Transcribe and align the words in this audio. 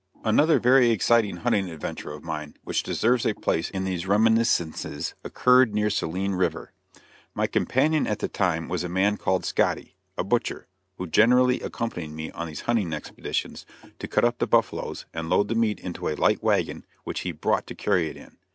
Another 0.23 0.59
very 0.59 0.89
exciting 0.89 1.37
hunting 1.37 1.69
adventure 1.69 2.11
of 2.11 2.23
mine 2.23 2.57
which 2.63 2.81
deserves 2.81 3.23
a 3.23 3.35
place 3.35 3.69
in 3.69 3.83
these 3.83 4.07
reminiscences 4.07 5.13
occurred 5.23 5.75
near 5.75 5.91
Saline 5.91 6.33
river. 6.33 6.71
My 7.35 7.45
companion 7.45 8.07
at 8.07 8.17
the 8.17 8.27
time 8.27 8.67
was 8.67 8.83
a 8.83 8.89
man 8.89 9.17
called 9.17 9.45
Scotty, 9.45 9.95
a 10.17 10.23
butcher, 10.23 10.65
who 10.97 11.05
generally 11.05 11.59
accompanied 11.61 12.13
me 12.13 12.31
on 12.31 12.47
these 12.47 12.61
hunting 12.61 12.93
expeditions 12.93 13.63
to 13.99 14.07
cut 14.07 14.25
up 14.25 14.39
the 14.39 14.47
buffaloes 14.47 15.05
and 15.13 15.29
load 15.29 15.49
the 15.49 15.53
meat 15.53 15.79
into 15.79 16.07
a 16.07 16.15
light 16.15 16.41
wagon 16.41 16.83
which 17.03 17.19
he 17.19 17.31
brought 17.31 17.67
to 17.67 17.75
carry 17.75 18.09
it 18.09 18.17
in. 18.17 18.37